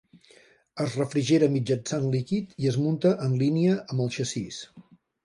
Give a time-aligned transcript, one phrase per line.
[0.85, 4.59] Es refrigera mitjançant líquid i es munta en línia amb el xassís.